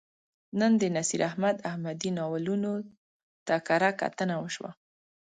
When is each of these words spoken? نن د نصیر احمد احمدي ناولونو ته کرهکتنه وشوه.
نن 0.59 0.71
د 0.81 0.83
نصیر 0.95 1.21
احمد 1.29 1.55
احمدي 1.69 2.11
ناولونو 2.19 2.73
ته 3.45 3.55
کرهکتنه 3.67 4.35
وشوه. 4.39 4.71